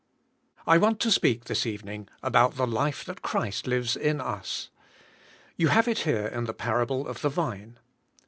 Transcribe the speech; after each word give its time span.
I 0.65 0.79
want 0.79 0.99
to 1.01 1.11
speak, 1.11 1.45
this 1.45 1.67
evening, 1.67 2.09
about 2.23 2.55
the 2.55 2.65
life 2.65 3.05
that 3.05 3.21
Christ 3.21 3.67
lives 3.67 3.95
in 3.95 4.19
us. 4.19 4.71
You 5.57 5.67
have 5.67 5.87
it 5.87 5.99
here 5.99 6.25
in 6.25 6.45
the 6.45 6.55
parable 6.55 7.07
of 7.07 7.21
the 7.21 7.29
vine. 7.29 7.77